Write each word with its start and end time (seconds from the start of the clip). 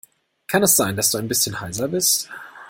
Kann 0.47 0.63
es 0.63 0.75
sein, 0.77 0.95
dass 0.95 1.11
du 1.11 1.19
ein 1.19 1.27
bisschen 1.27 1.61
heiser 1.61 1.87
bist? 1.87 2.27